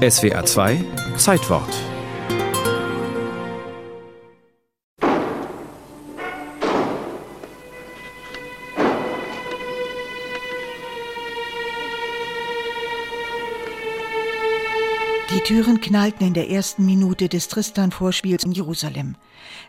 [0.00, 0.78] SWA 2
[1.16, 1.99] Zeitwort
[15.32, 19.14] Die Türen knallten in der ersten Minute des Tristan-Vorspiels in Jerusalem.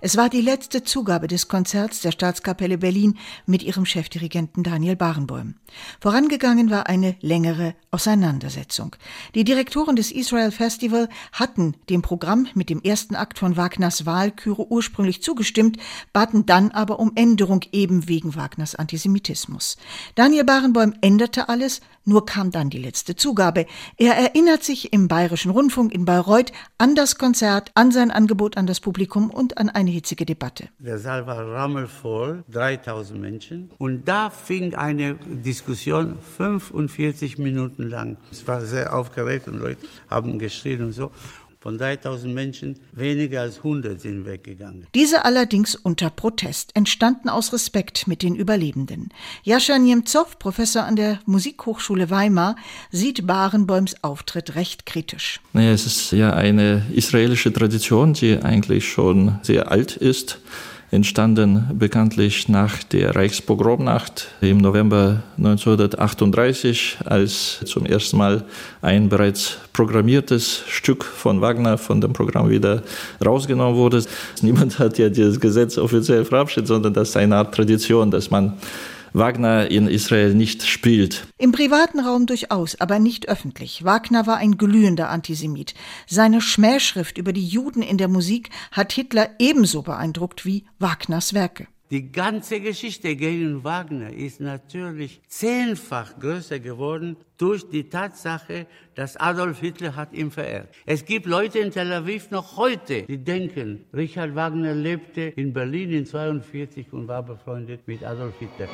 [0.00, 5.56] Es war die letzte Zugabe des Konzerts der Staatskapelle Berlin mit ihrem Chefdirigenten Daniel Barenboim.
[6.00, 8.96] Vorangegangen war eine längere Auseinandersetzung.
[9.34, 14.70] Die Direktoren des Israel Festival hatten dem Programm mit dem ersten Akt von Wagners Wahlküre
[14.70, 15.76] ursprünglich zugestimmt,
[16.14, 19.76] baten dann aber um Änderung eben wegen Wagners Antisemitismus.
[20.14, 23.66] Daniel Barenboim änderte alles, nur kam dann die letzte Zugabe.
[23.98, 28.66] Er erinnert sich im Bayerischen Rundfunk in Bayreuth an das Konzert, an sein Angebot an
[28.66, 30.68] das Publikum und an eine hitzige Debatte.
[30.78, 33.70] Der Saal war rammelvoll, 3000 Menschen.
[33.78, 38.16] Und da fing eine Diskussion 45 Minuten lang.
[38.30, 41.10] Es war sehr aufgeregt und Leute haben geschrien und so.
[41.62, 44.86] Von 3000 Menschen weniger als 100 sind weggegangen.
[44.94, 49.10] Diese allerdings unter Protest, entstanden aus Respekt mit den Überlebenden.
[49.42, 52.56] Jascha Niemzow, Professor an der Musikhochschule Weimar,
[52.90, 55.42] sieht Barenbäums Auftritt recht kritisch.
[55.52, 60.40] Naja, es ist ja eine israelische Tradition, die eigentlich schon sehr alt ist
[60.90, 68.44] entstanden bekanntlich nach der Reichspogromnacht im November 1938, als zum ersten Mal
[68.82, 72.82] ein bereits programmiertes Stück von Wagner von dem Programm wieder
[73.24, 74.02] rausgenommen wurde.
[74.42, 78.54] Niemand hat ja dieses Gesetz offiziell verabschiedet, sondern das ist eine Art Tradition, dass man
[79.12, 81.26] Wagner in Israel nicht spielt.
[81.38, 83.84] Im privaten Raum durchaus, aber nicht öffentlich.
[83.84, 85.74] Wagner war ein glühender Antisemit.
[86.06, 91.66] Seine Schmähschrift über die Juden in der Musik hat Hitler ebenso beeindruckt wie Wagners Werke.
[91.90, 99.58] Die ganze Geschichte gegen Wagner ist natürlich zehnfach größer geworden durch die Tatsache, dass Adolf
[99.58, 100.68] Hitler hat ihn verehrt.
[100.86, 105.90] Es gibt Leute in Tel Aviv noch heute, die denken, Richard Wagner lebte in Berlin
[105.90, 108.68] in 42 und war befreundet mit Adolf Hitler.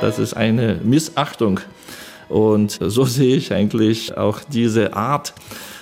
[0.00, 1.60] Das ist eine Missachtung.
[2.28, 5.34] Und so sehe ich eigentlich auch diese Art,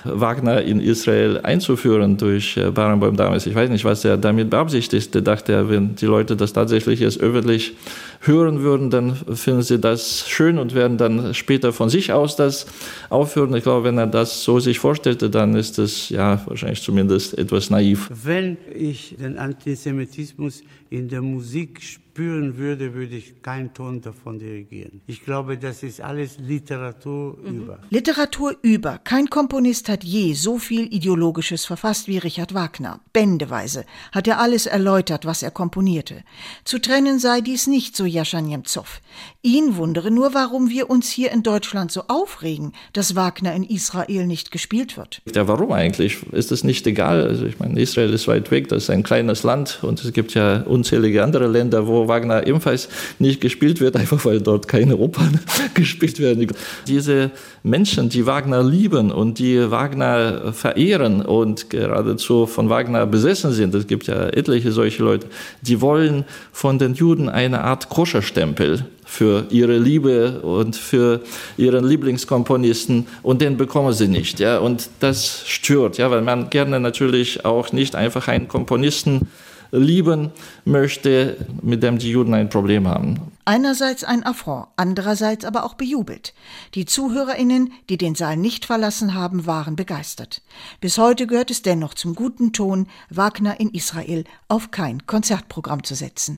[0.04, 3.46] Wagner in Israel einzuführen durch äh, Barenboim damals.
[3.46, 5.22] Ich weiß nicht, was er damit beabsichtigte.
[5.22, 7.74] Dachte er, wenn die Leute das tatsächlich jetzt öffentlich
[8.20, 12.66] hören würden, dann finden sie das schön und werden dann später von sich aus das
[13.10, 13.54] aufhören.
[13.54, 17.70] Ich glaube, wenn er das so sich vorstellte, dann ist das ja wahrscheinlich zumindest etwas
[17.70, 18.10] naiv.
[18.24, 25.00] Wenn ich den Antisemitismus in der Musik spüren würde, würde ich keinen Ton davon dirigieren.
[25.06, 27.58] Ich glaube, das ist alles Literatur mhm.
[27.58, 27.78] über.
[27.90, 28.98] Literatur über.
[28.98, 33.00] Kein Komponist hat je so viel Ideologisches verfasst wie Richard Wagner.
[33.12, 36.24] Bändeweise hat er alles erläutert, was er komponierte.
[36.64, 39.00] Zu trennen sei dies nicht, so Jascha Niemzow.
[39.42, 44.26] Ihn wundere nur, warum wir uns hier in Deutschland so aufregen, dass Wagner in Israel
[44.26, 45.22] nicht gespielt wird.
[45.34, 46.18] Ja, warum eigentlich?
[46.32, 47.22] Ist es nicht egal?
[47.22, 50.34] Also ich meine, Israel ist weit weg, das ist ein kleines Land und es gibt
[50.34, 52.88] ja unzählige andere Länder, wo Wagner ebenfalls
[53.18, 55.40] nicht gespielt wird, einfach weil dort keine Opern
[55.74, 56.46] gespielt werden.
[56.86, 57.30] Diese
[57.62, 63.86] Menschen, die Wagner lieben und die Wagner verehren und geradezu von Wagner besessen sind, es
[63.86, 65.26] gibt ja etliche solche Leute,
[65.62, 71.20] die wollen von den Juden eine Art Koscherstempel für ihre Liebe und für
[71.56, 74.38] ihren Lieblingskomponisten und den bekommen sie nicht.
[74.38, 74.58] Ja?
[74.58, 79.26] Und das stört, ja, weil man gerne natürlich auch nicht einfach einen Komponisten
[79.72, 80.30] lieben
[80.64, 83.16] möchte, mit dem die Juden ein Problem haben.
[83.44, 86.34] Einerseits ein Affront, andererseits aber auch bejubelt.
[86.74, 90.42] Die ZuhörerInnen, die den Saal nicht verlassen haben, waren begeistert.
[90.80, 95.96] Bis heute gehört es dennoch zum guten Ton, Wagner in Israel auf kein Konzertprogramm zu
[95.96, 96.26] setzen.